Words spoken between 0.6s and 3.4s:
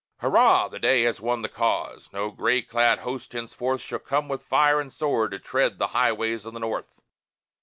the day has won the cause! No gray clad host